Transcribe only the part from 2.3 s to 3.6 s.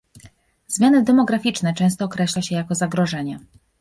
się jako zagrożenie